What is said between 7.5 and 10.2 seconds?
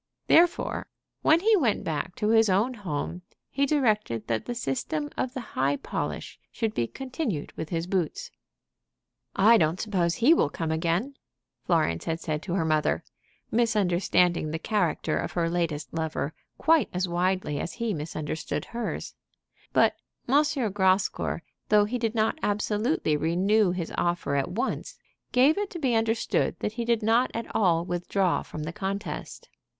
with his boots. "I don't suppose